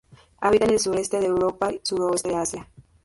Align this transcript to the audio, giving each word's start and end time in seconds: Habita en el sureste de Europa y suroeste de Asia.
Habita 0.39 0.65
en 0.65 0.71
el 0.71 0.79
sureste 0.79 1.19
de 1.19 1.27
Europa 1.27 1.71
y 1.71 1.79
suroeste 1.83 2.29
de 2.29 2.35
Asia. 2.35 2.67